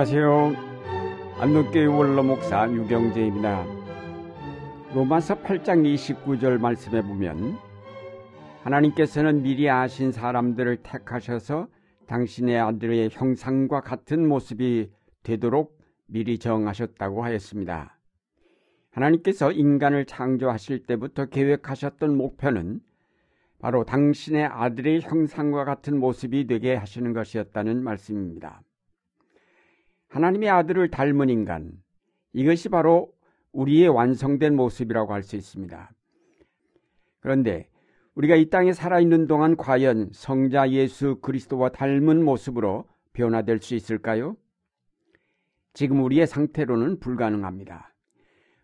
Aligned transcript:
안녕하세요. 0.00 0.54
안동교회 1.40 1.84
원로 1.84 2.22
목사 2.22 2.66
유경재입니다. 2.70 3.66
로마서 4.94 5.42
8장 5.42 5.84
29절 5.84 6.58
말씀에 6.58 7.02
보면 7.02 7.58
하나님께서는 8.62 9.42
미리 9.42 9.68
아신 9.68 10.10
사람들을 10.10 10.78
택하셔서 10.78 11.68
당신의 12.06 12.58
아들의 12.58 13.10
형상과 13.12 13.82
같은 13.82 14.26
모습이 14.26 14.90
되도록 15.22 15.78
미리 16.06 16.38
정하셨다고 16.38 17.22
하였습니다. 17.22 17.98
하나님께서 18.92 19.52
인간을 19.52 20.06
창조하실 20.06 20.84
때부터 20.84 21.26
계획하셨던 21.26 22.16
목표는 22.16 22.80
바로 23.58 23.84
당신의 23.84 24.46
아들의 24.46 25.02
형상과 25.02 25.66
같은 25.66 26.00
모습이 26.00 26.46
되게 26.46 26.74
하시는 26.74 27.12
것이었다는 27.12 27.84
말씀입니다. 27.84 28.62
하나님의 30.10 30.50
아들을 30.50 30.90
닮은 30.90 31.30
인간, 31.30 31.72
이것이 32.32 32.68
바로 32.68 33.12
우리의 33.52 33.88
완성된 33.88 34.54
모습이라고 34.54 35.12
할 35.12 35.22
수 35.22 35.36
있습니다. 35.36 35.90
그런데 37.20 37.68
우리가 38.14 38.34
이 38.34 38.50
땅에 38.50 38.72
살아있는 38.72 39.28
동안 39.28 39.56
과연 39.56 40.10
성자 40.12 40.70
예수 40.70 41.20
그리스도와 41.20 41.70
닮은 41.70 42.24
모습으로 42.24 42.84
변화될 43.12 43.60
수 43.60 43.74
있을까요? 43.74 44.36
지금 45.74 46.02
우리의 46.02 46.26
상태로는 46.26 46.98
불가능합니다. 46.98 47.94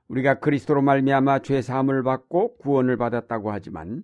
우리가 0.09 0.41
그리스도로 0.41 0.83
말미암아 0.83 1.41
죄 1.41 1.63
사함을 1.63 2.03
받고 2.03 2.59
구원을 2.59 2.97
받았다고 2.97 3.53
하지만 3.53 4.03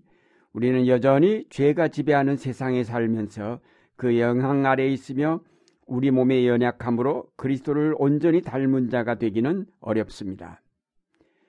우리는 0.52 0.86
여전히 0.86 1.46
죄가 1.50 1.88
지배하는 1.88 2.36
세상에 2.36 2.84
살면서 2.84 3.60
그 3.96 4.18
영향 4.20 4.64
아래에 4.66 4.88
있으며 4.88 5.40
우리 5.86 6.10
몸의 6.10 6.46
연약함으로 6.46 7.30
그리스도를 7.36 7.94
온전히 7.98 8.40
닮은 8.40 8.88
자가 8.88 9.16
되기는 9.16 9.66
어렵습니다. 9.80 10.62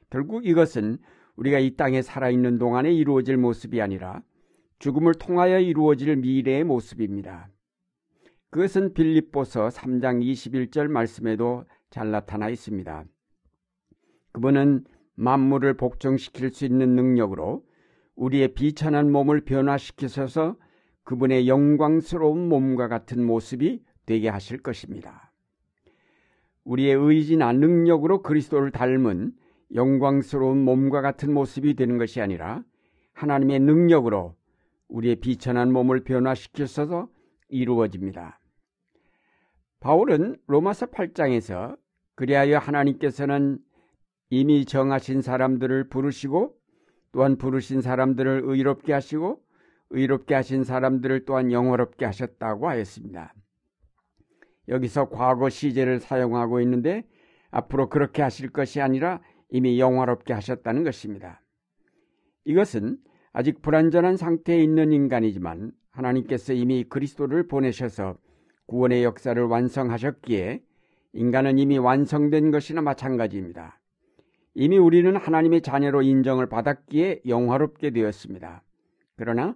결국 0.09 0.45
이것은 0.45 0.97
우리가 1.35 1.59
이 1.59 1.75
땅에 1.75 2.01
살아있는 2.01 2.57
동안에 2.57 2.91
이루어질 2.93 3.37
모습이 3.37 3.81
아니라 3.81 4.21
죽음을 4.79 5.13
통하여 5.15 5.59
이루어질 5.59 6.17
미래의 6.17 6.63
모습입니다. 6.63 7.49
그것은 8.49 8.93
빌립보서 8.93 9.69
3장 9.69 10.21
21절 10.21 10.87
말씀에도 10.87 11.65
잘 11.89 12.11
나타나 12.11 12.49
있습니다. 12.49 13.05
그분은 14.31 14.85
만물을 15.15 15.75
복종시킬 15.75 16.51
수 16.51 16.65
있는 16.65 16.95
능력으로 16.95 17.63
우리의 18.15 18.53
비천한 18.53 19.11
몸을 19.11 19.41
변화시키셔서 19.41 20.57
그분의 21.03 21.47
영광스러운 21.47 22.47
몸과 22.47 22.87
같은 22.87 23.23
모습이 23.23 23.83
되게 24.05 24.29
하실 24.29 24.61
것입니다. 24.61 25.31
우리의 26.63 26.95
의지나 26.95 27.51
능력으로 27.53 28.21
그리스도를 28.21 28.71
닮은 28.71 29.33
영광스러운 29.73 30.63
몸과 30.63 31.01
같은 31.01 31.33
모습이 31.33 31.75
되는 31.75 31.97
것이 31.97 32.21
아니라 32.21 32.63
하나님의 33.13 33.59
능력으로 33.59 34.35
우리의 34.87 35.17
비천한 35.17 35.71
몸을 35.71 36.03
변화시키셔서 36.03 37.09
이루어집니다. 37.49 38.39
바울은 39.79 40.37
로마서 40.47 40.87
8장에서 40.87 41.77
그리하여 42.15 42.57
하나님께서는 42.57 43.59
이미 44.29 44.65
정하신 44.65 45.21
사람들을 45.21 45.89
부르시고 45.89 46.55
또한 47.11 47.37
부르신 47.37 47.81
사람들을 47.81 48.43
의롭게 48.45 48.93
하시고 48.93 49.41
의롭게 49.89 50.33
하신 50.35 50.63
사람들을 50.63 51.25
또한 51.25 51.51
영화롭게 51.51 52.05
하셨다고 52.05 52.67
하였습니다. 52.67 53.33
여기서 54.67 55.09
과거 55.09 55.49
시제를 55.49 55.99
사용하고 55.99 56.61
있는데 56.61 57.03
앞으로 57.51 57.89
그렇게 57.89 58.21
하실 58.21 58.49
것이 58.49 58.81
아니라 58.81 59.21
이미 59.49 59.79
영화롭게 59.79 60.33
하셨다는 60.33 60.83
것입니다. 60.83 61.41
이것은 62.45 62.97
아직 63.31 63.61
불완전한 63.61 64.17
상태에 64.17 64.61
있는 64.61 64.91
인간이지만 64.91 65.71
하나님께서 65.91 66.53
이미 66.53 66.83
그리스도를 66.83 67.47
보내셔서 67.47 68.17
구원의 68.65 69.03
역사를 69.03 69.41
완성하셨기에 69.43 70.63
인간은 71.13 71.59
이미 71.59 71.77
완성된 71.77 72.51
것이나 72.51 72.81
마찬가지입니다. 72.81 73.79
이미 74.55 74.77
우리는 74.77 75.15
하나님의 75.15 75.61
자녀로 75.61 76.01
인정을 76.01 76.47
받았기에 76.47 77.21
영화롭게 77.27 77.91
되었습니다. 77.91 78.63
그러나 79.15 79.55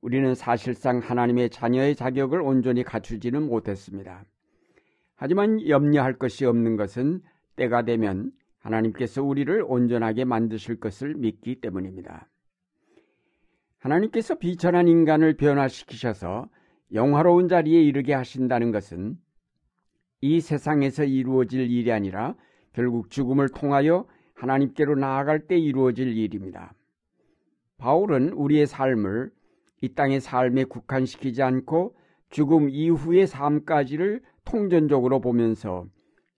우리는 0.00 0.34
사실상 0.34 0.98
하나님의 0.98 1.50
자녀의 1.50 1.96
자격을 1.96 2.40
온전히 2.40 2.82
갖추지는 2.82 3.42
못했습니다. 3.42 4.24
하지만 5.18 5.66
염려할 5.68 6.14
것이 6.14 6.44
없는 6.44 6.76
것은 6.76 7.20
때가 7.56 7.82
되면 7.82 8.30
하나님께서 8.60 9.22
우리를 9.22 9.64
온전하게 9.66 10.24
만드실 10.24 10.78
것을 10.78 11.14
믿기 11.14 11.60
때문입니다. 11.60 12.28
하나님께서 13.78 14.36
비천한 14.36 14.86
인간을 14.86 15.36
변화시키셔서 15.36 16.48
영화로운 16.92 17.48
자리에 17.48 17.82
이르게 17.82 18.14
하신다는 18.14 18.70
것은 18.70 19.16
이 20.20 20.40
세상에서 20.40 21.02
이루어질 21.04 21.68
일이 21.68 21.90
아니라 21.90 22.36
결국 22.72 23.10
죽음을 23.10 23.48
통하여 23.48 24.06
하나님께로 24.34 24.94
나아갈 24.94 25.48
때 25.48 25.58
이루어질 25.58 26.16
일입니다. 26.16 26.74
바울은 27.78 28.34
우리의 28.34 28.66
삶을 28.66 29.32
이 29.80 29.94
땅의 29.94 30.20
삶에 30.20 30.64
국한시키지 30.64 31.42
않고 31.42 31.96
죽음 32.30 32.68
이후의 32.70 33.26
삶까지를 33.26 34.22
통전적으로 34.48 35.20
보면서 35.20 35.86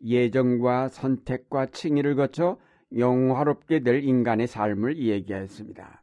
예정과 0.05 0.89
선택과 0.89 1.67
칭의를 1.67 2.17
거쳐 2.17 2.59
영화롭게 2.97 3.81
될 3.81 4.03
인간의 4.03 4.49
삶을 4.49 4.99
얘기했습니다. 4.99 6.03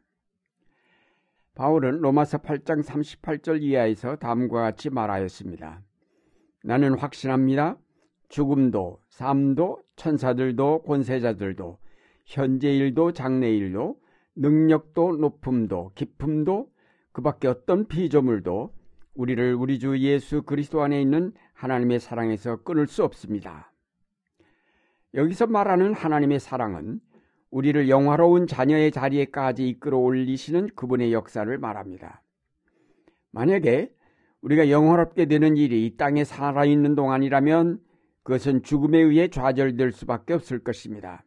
바울은 1.54 2.00
로마서 2.00 2.38
8장 2.38 2.82
38절 2.82 3.62
이하에서 3.62 4.16
다음과 4.16 4.62
같이 4.62 4.88
말하였습니다. 4.88 5.82
나는 6.64 6.96
확신합니다. 6.98 7.76
죽음도, 8.30 9.00
삶도, 9.10 9.82
천사들도, 9.96 10.82
권세자들도, 10.82 11.78
현재일도, 12.24 13.12
장래일도, 13.12 14.00
능력도, 14.36 15.16
높음도, 15.16 15.92
깊음도, 15.94 16.70
그 17.12 17.20
밖에 17.20 17.48
어떤 17.48 17.86
피조물도 17.86 18.77
우리를 19.18 19.54
우리 19.54 19.80
주 19.80 19.98
예수 19.98 20.42
그리스도 20.42 20.80
안에 20.80 21.02
있는 21.02 21.32
하나님의 21.52 21.98
사랑에서 21.98 22.62
끊을 22.62 22.86
수 22.86 23.02
없습니다. 23.02 23.72
여기서 25.12 25.48
말하는 25.48 25.92
하나님의 25.92 26.38
사랑은 26.38 27.00
우리를 27.50 27.88
영화로운 27.88 28.46
자녀의 28.46 28.92
자리에까지 28.92 29.68
이끌어 29.68 29.98
올리시는 29.98 30.68
그분의 30.76 31.12
역사를 31.12 31.58
말합니다. 31.58 32.22
만약에 33.32 33.92
우리가 34.40 34.70
영화롭게 34.70 35.26
되는 35.26 35.56
일이 35.56 35.84
이 35.84 35.96
땅에 35.96 36.22
살아있는 36.22 36.94
동안이라면 36.94 37.80
그것은 38.22 38.62
죽음에 38.62 39.00
의해 39.00 39.26
좌절될 39.26 39.90
수밖에 39.90 40.34
없을 40.34 40.60
것입니다. 40.60 41.24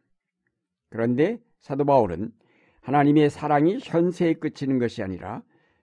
그런데 0.88 1.38
사도 1.60 1.84
바울은 1.84 2.32
하나님의 2.80 3.28
사랑이 3.28 3.80
현세에 3.82 4.34
그치는 4.34 4.78
것이 4.78 5.02
아니라 5.02 5.42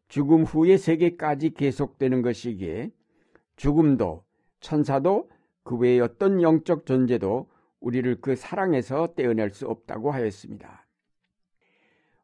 죽음 0.09 0.43
후의 0.43 0.79
세계까지 0.79 1.51
계속되는 1.51 2.23
것이기에 2.23 2.91
죽음도 3.55 4.23
천사도 4.59 5.29
그 5.63 5.77
외의 5.77 6.01
어떤 6.01 6.41
영적 6.41 6.85
존재도 6.85 7.47
우리를 7.79 8.19
그 8.19 8.35
사랑에서 8.35 9.13
떼어낼 9.15 9.51
수 9.51 9.67
없다고 9.67 10.11
하였습니다. 10.11 10.87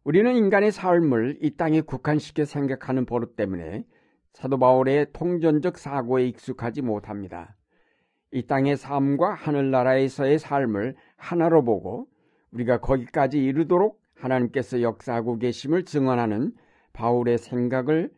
우리는 0.04 0.36
인간의 0.36 0.72
삶을 0.72 1.38
이 1.42 1.56
땅에 1.58 1.82
국한시켜 1.82 2.44
생각하는 2.46 3.06
버릇 3.06 3.36
때문에 3.36 3.86
사도 4.34 4.58
바울의 4.58 5.14
통전적 5.14 5.78
사고에 5.78 6.28
익숙하지 6.28 6.82
못합니다. 6.82 7.56
이 8.32 8.48
땅의 8.48 8.78
삶과 8.78 9.34
하늘나라에서의 9.36 10.40
삶을 10.40 10.96
하나로 11.18 11.64
보고 11.64 12.08
우리가 12.52 12.82
거기까지 12.82 13.44
이르도록 13.44 14.02
하나님께서 14.16 14.82
역사하고 14.82 15.38
계심을 15.38 15.86
증언하는 15.86 16.52
바울의 16.96 17.38
생각을 17.38 18.10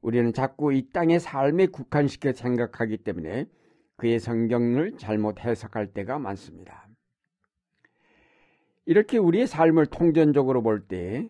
우리는 0.00 0.32
자꾸 0.32 0.72
이 0.72 0.88
땅의 0.90 1.20
삶에 1.20 1.66
국한시켜 1.66 2.32
생각하기 2.32 2.98
때문에 2.98 3.46
그의 3.96 4.18
성경을 4.18 4.96
잘못 4.96 5.38
해석할 5.40 5.92
때가 5.92 6.18
많습니다. 6.18 6.88
이렇게 8.84 9.18
우리의 9.18 9.46
삶을 9.46 9.86
통전적으로 9.86 10.62
볼 10.62 10.88
때 10.88 11.28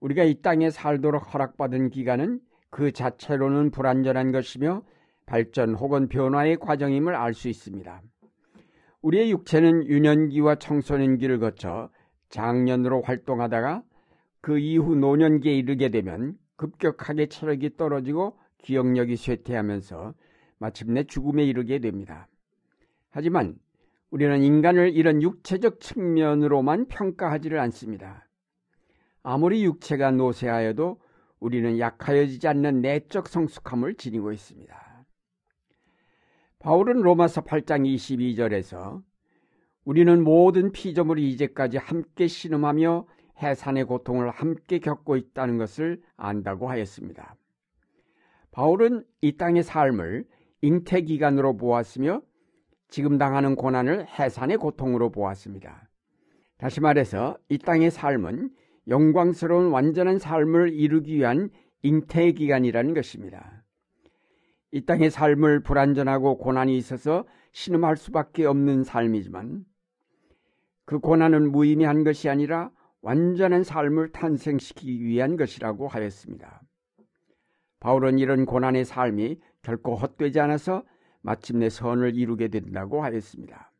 우리가 0.00 0.24
이 0.24 0.40
땅에 0.42 0.70
살도록 0.70 1.32
허락받은 1.32 1.90
기간은 1.90 2.40
그 2.70 2.90
자체로는 2.90 3.70
불완전한 3.70 4.32
것이며 4.32 4.82
발전 5.26 5.74
혹은 5.74 6.08
변화의 6.08 6.56
과정임을 6.56 7.14
알 7.14 7.34
수 7.34 7.48
있습니다. 7.48 8.02
우리의 9.02 9.30
육체는 9.30 9.86
유년기와 9.86 10.56
청소년기를 10.56 11.38
거쳐 11.38 11.90
장년으로 12.30 13.02
활동하다가 13.02 13.82
그 14.42 14.58
이후 14.58 14.96
노년기에 14.96 15.54
이르게 15.54 15.88
되면 15.88 16.36
급격하게 16.56 17.26
체력이 17.26 17.76
떨어지고 17.76 18.36
기억력이 18.58 19.16
쇠퇴하면서 19.16 20.14
마침내 20.58 21.04
죽음에 21.04 21.44
이르게 21.44 21.78
됩니다. 21.78 22.28
하지만 23.10 23.56
우리는 24.10 24.42
인간을 24.42 24.94
이런 24.94 25.22
육체적 25.22 25.80
측면으로만 25.80 26.88
평가하지를 26.88 27.58
않습니다. 27.60 28.28
아무리 29.22 29.64
육체가 29.64 30.10
노쇠하여도 30.10 31.00
우리는 31.38 31.78
약하여지지 31.78 32.46
않는 32.48 32.82
내적 32.82 33.28
성숙함을 33.28 33.94
지니고 33.94 34.32
있습니다. 34.32 35.06
바울은 36.58 37.00
로마서 37.00 37.42
8장 37.42 37.84
22절에서 37.86 39.02
우리는 39.84 40.22
모든 40.22 40.72
피조물이 40.72 41.28
이제까지 41.30 41.78
함께 41.78 42.26
신음하며 42.26 43.06
해산의 43.40 43.84
고통을 43.84 44.30
함께 44.30 44.78
겪고 44.78 45.16
있다는 45.16 45.58
것을 45.58 46.02
안다고 46.16 46.68
하였습니다. 46.68 47.36
바울은 48.50 49.04
이 49.20 49.36
땅의 49.36 49.62
삶을 49.62 50.26
잉태 50.60 51.02
기간으로 51.02 51.56
보았으며 51.56 52.22
지금 52.88 53.18
당하는 53.18 53.56
고난을 53.56 54.06
해산의 54.06 54.58
고통으로 54.58 55.10
보았습니다. 55.10 55.88
다시 56.58 56.80
말해서 56.80 57.36
이 57.48 57.58
땅의 57.58 57.90
삶은 57.90 58.50
영광스러운 58.88 59.70
완전한 59.70 60.18
삶을 60.18 60.72
이루기 60.74 61.16
위한 61.16 61.50
잉태 61.82 62.32
기간이라는 62.32 62.94
것입니다. 62.94 63.64
이 64.70 64.84
땅의 64.84 65.10
삶을 65.10 65.60
불완전하고 65.60 66.38
고난이 66.38 66.76
있어서 66.76 67.24
신음할 67.52 67.96
수밖에 67.96 68.46
없는 68.46 68.84
삶이지만 68.84 69.64
그 70.84 70.98
고난은 70.98 71.50
무의미한 71.50 72.04
것이 72.04 72.28
아니라 72.28 72.70
완전한 73.02 73.64
삶을 73.64 74.12
탄생시키기 74.12 75.04
위한 75.04 75.36
것이라고 75.36 75.88
하였습니다. 75.88 76.62
바울은 77.80 78.18
이런 78.18 78.46
고난의 78.46 78.84
삶이 78.84 79.40
결코 79.62 79.96
헛되지 79.96 80.38
않아서 80.40 80.84
마침내 81.20 81.68
선을 81.68 82.14
이루게 82.14 82.48
된다고 82.48 83.02
하였습니다. 83.02 83.72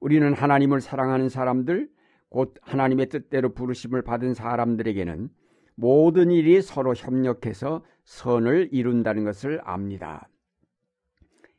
우리는 0.00 0.34
하나님을 0.34 0.82
사랑하는 0.82 1.30
사람들, 1.30 1.88
곧 2.28 2.54
하나님의 2.60 3.08
뜻대로 3.08 3.54
부르심을 3.54 4.02
받은 4.02 4.34
사람들에게는 4.34 5.30
모든 5.76 6.30
일이 6.30 6.60
서로 6.60 6.94
협력해서 6.94 7.84
선을 8.04 8.68
이룬다는 8.72 9.24
것을 9.24 9.60
압니다. 9.64 10.28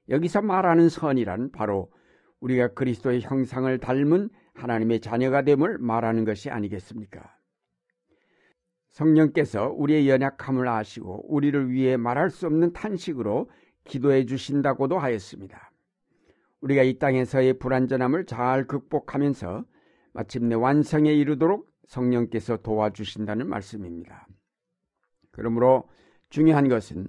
여기서 0.10 0.44
말하는 0.44 0.90
선이란 0.90 1.52
바로 1.52 1.92
우리가 2.40 2.74
그리스도의 2.74 3.22
형상을 3.22 3.76
닮은 3.80 4.30
하나님의 4.56 5.02
자녀가 5.02 5.44
됨을 5.44 5.78
말하는 5.78 6.26
것이 6.26 6.50
아니겠습니까? 6.50 7.36
성령께서 8.90 9.74
우리의 9.76 10.10
연약함을 10.10 10.68
아시고 10.68 11.34
우리를 11.34 11.70
위해 11.72 11.98
말할 11.98 12.30
수 12.30 12.48
없는 12.48 12.72
탄식으로 12.74 13.50
기도해 13.84 14.26
주신다고도 14.26 14.98
하였습니다. 14.98 15.72
우리가 16.62 16.84
이 16.84 16.98
땅에서의 16.98 17.60
불완전함을 17.60 18.26
잘 18.26 18.66
극복하면서 18.66 19.66
마침내 20.14 20.56
완성에 20.56 21.14
이르도록 21.14 21.70
성령께서 21.88 22.58
도와주신다는 22.58 23.48
말씀입니다. 23.48 24.28
그러므로 25.32 25.90
중요한 26.30 26.70
것은 26.70 27.08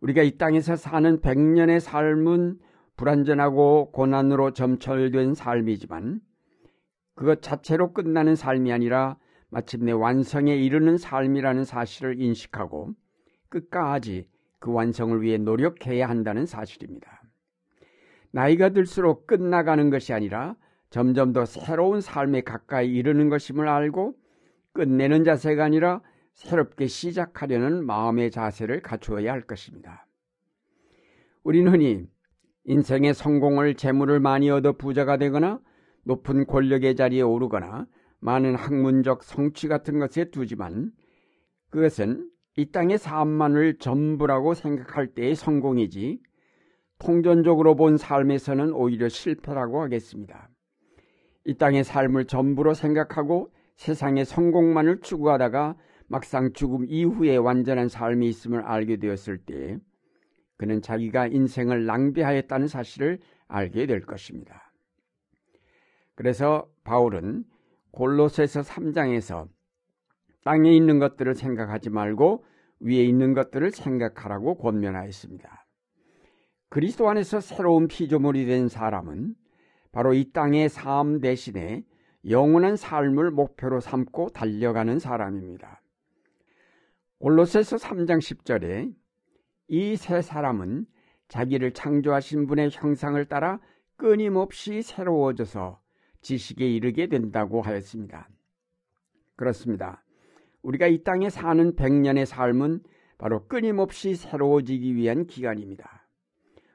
우리가 0.00 0.22
이 0.22 0.38
땅에서 0.38 0.76
사는 0.76 1.20
백년의 1.20 1.80
삶은 1.80 2.58
불완전하고 2.96 3.92
고난으로 3.92 4.52
점철된 4.52 5.34
삶이지만 5.34 6.20
그것 7.14 7.42
자체로 7.42 7.92
끝나는 7.92 8.34
삶이 8.36 8.72
아니라 8.72 9.16
마침내 9.48 9.92
완성에 9.92 10.56
이르는 10.56 10.96
삶이라는 10.96 11.64
사실을 11.64 12.20
인식하고 12.20 12.94
끝까지 13.48 14.28
그 14.58 14.72
완성을 14.72 15.20
위해 15.20 15.36
노력해야 15.36 16.08
한다는 16.08 16.46
사실입니다. 16.46 17.22
나이가 18.30 18.70
들수록 18.70 19.26
끝나가는 19.26 19.90
것이 19.90 20.14
아니라 20.14 20.56
점점 20.88 21.32
더 21.32 21.44
새로운 21.44 22.00
삶에 22.00 22.42
가까이 22.42 22.90
이르는 22.90 23.28
것임을 23.28 23.68
알고 23.68 24.14
끝내는 24.72 25.24
자세가 25.24 25.64
아니라 25.64 26.00
새롭게 26.34 26.86
시작하려는 26.86 27.84
마음의 27.84 28.30
자세를 28.30 28.80
갖추어야 28.80 29.32
할 29.32 29.42
것입니다. 29.42 30.06
우리는 31.42 31.70
흔히 31.70 32.06
인생의 32.64 33.12
성공을 33.14 33.74
재물을 33.74 34.18
많이 34.20 34.48
얻어 34.48 34.72
부자가 34.72 35.18
되거나 35.18 35.60
높은 36.04 36.46
권력의 36.46 36.96
자리에 36.96 37.22
오르거나 37.22 37.86
많은 38.20 38.54
학문적 38.54 39.24
성취 39.24 39.68
같은 39.68 39.98
것에 39.98 40.30
두지만 40.30 40.92
그것은 41.70 42.28
이 42.56 42.70
땅의 42.70 42.98
삶만을 42.98 43.78
전부라고 43.78 44.54
생각할 44.54 45.14
때의 45.14 45.34
성공이지 45.34 46.20
통전적으로 46.98 47.74
본 47.74 47.96
삶에서는 47.96 48.72
오히려 48.72 49.08
실패라고 49.08 49.82
하겠습니다. 49.82 50.48
이 51.44 51.54
땅의 51.54 51.82
삶을 51.82 52.26
전부로 52.26 52.74
생각하고 52.74 53.50
세상의 53.76 54.24
성공만을 54.24 55.00
추구하다가 55.00 55.76
막상 56.06 56.52
죽음 56.52 56.84
이후에 56.86 57.36
완전한 57.36 57.88
삶이 57.88 58.28
있음을 58.28 58.60
알게 58.60 58.98
되었을 58.98 59.38
때 59.38 59.78
그는 60.58 60.80
자기가 60.80 61.26
인생을 61.26 61.86
낭비하였다는 61.86 62.68
사실을 62.68 63.18
알게 63.48 63.86
될 63.86 64.02
것입니다. 64.02 64.61
그래서 66.14 66.68
바울은 66.84 67.44
골로새서 67.92 68.62
3장에서 68.62 69.48
땅에 70.44 70.72
있는 70.72 70.98
것들을 70.98 71.34
생각하지 71.34 71.90
말고 71.90 72.44
위에 72.80 73.04
있는 73.04 73.34
것들을 73.34 73.70
생각하라고 73.70 74.56
권면하였습니다. 74.58 75.66
그리스도 76.68 77.08
안에서 77.08 77.40
새로운 77.40 77.86
피조물이 77.86 78.46
된 78.46 78.68
사람은 78.68 79.34
바로 79.92 80.14
이 80.14 80.32
땅의 80.32 80.68
삶 80.70 81.20
대신에 81.20 81.84
영원한 82.28 82.76
삶을 82.76 83.30
목표로 83.30 83.80
삼고 83.80 84.30
달려가는 84.30 84.98
사람입니다. 84.98 85.82
골로새서 87.18 87.76
3장 87.76 88.18
10절에 88.18 88.94
이 89.68 89.96
세 89.96 90.22
사람은 90.22 90.86
자기를 91.28 91.72
창조하신 91.72 92.46
분의 92.46 92.70
형상을 92.72 93.24
따라 93.26 93.60
끊임없이 93.96 94.82
새로워져서 94.82 95.81
지식에 96.22 96.66
이르게 96.66 97.06
된다고 97.08 97.60
하였습니다. 97.60 98.28
그렇습니다. 99.36 100.02
우리가 100.62 100.86
이 100.86 101.02
땅에 101.02 101.28
사는 101.28 101.74
백년의 101.74 102.26
삶은 102.26 102.80
바로 103.18 103.46
끊임없이 103.46 104.14
새로워지기 104.14 104.94
위한 104.96 105.26
기간입니다. 105.26 106.08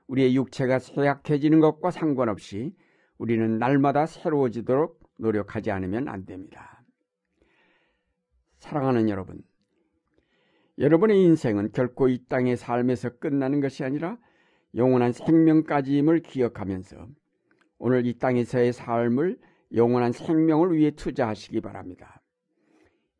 우리의 0.07 0.35
육체가 0.35 0.79
쇠약해지는 0.79 1.59
것과 1.59 1.91
상관없이 1.91 2.73
우리는 3.17 3.57
날마다 3.57 4.05
새로워지도록 4.05 4.99
노력하지 5.17 5.71
않으면 5.71 6.07
안 6.07 6.25
됩니다. 6.25 6.83
사랑하는 8.59 9.09
여러분, 9.09 9.41
여러분의 10.77 11.21
인생은 11.23 11.71
결코 11.71 12.07
이 12.07 12.23
땅의 12.27 12.57
삶에서 12.57 13.17
끝나는 13.17 13.61
것이 13.61 13.83
아니라 13.83 14.17
영원한 14.75 15.11
생명까지임을 15.11 16.21
기억하면서 16.21 17.07
오늘 17.79 18.05
이 18.05 18.17
땅에서의 18.17 18.73
삶을 18.73 19.37
영원한 19.73 20.11
생명을 20.11 20.75
위해 20.75 20.91
투자하시기 20.91 21.61
바랍니다. 21.61 22.21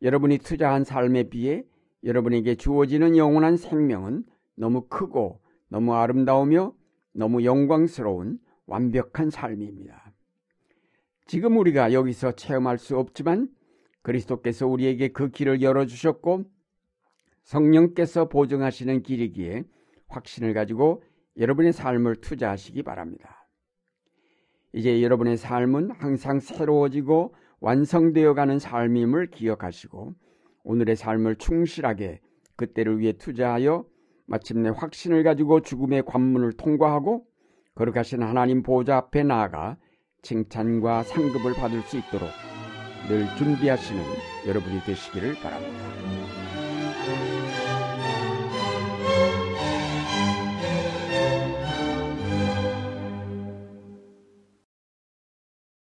여러분이 0.01 0.37
투자한 0.39 0.83
삶에 0.83 1.29
비해 1.29 1.63
여러분에게 2.03 2.55
주어지는 2.55 3.17
영원한 3.17 3.57
생명은 3.57 4.23
너무 4.55 4.87
크고 4.87 5.41
너무 5.69 5.93
아름다우며 5.95 6.73
너무 7.13 7.43
영광스러운 7.43 8.39
완벽한 8.65 9.29
삶입니다. 9.29 10.13
지금 11.25 11.57
우리가 11.57 11.93
여기서 11.93 12.33
체험할 12.33 12.77
수 12.77 12.97
없지만 12.97 13.49
그리스도께서 14.01 14.67
우리에게 14.67 15.09
그 15.09 15.29
길을 15.29 15.61
열어주셨고 15.61 16.45
성령께서 17.43 18.29
보증하시는 18.29 19.03
길이기에 19.03 19.65
확신을 20.07 20.53
가지고 20.53 21.03
여러분의 21.37 21.73
삶을 21.73 22.17
투자하시기 22.17 22.83
바랍니다. 22.83 23.36
이제 24.77 25.01
여러분의 25.01 25.37
삶은 25.37 25.89
항상 25.97 26.39
새로워지고 26.39 27.33
완성되어 27.61 28.35
가는 28.35 28.59
삶임을 28.59 29.31
기억하시고 29.31 30.13
오늘의 30.65 30.95
삶을 30.95 31.37
충실하게 31.37 32.21
그때를 32.55 32.99
위해 32.99 33.13
투자하여 33.13 33.85
마침내 34.27 34.69
확신을 34.69 35.23
가지고 35.23 35.61
죽음의 35.61 36.03
관문을 36.05 36.53
통과하고 36.57 37.25
거룩하신 37.73 38.21
하나님 38.21 38.61
보좌 38.61 38.97
앞에 38.97 39.23
나아가 39.23 39.77
칭찬과 40.21 41.03
상급을 41.03 41.55
받을 41.55 41.81
수 41.81 41.97
있도록 41.97 42.29
늘 43.09 43.25
준비하시는 43.35 44.03
여러분이 44.45 44.81
되시기를 44.81 45.33
바랍니다. 45.41 45.73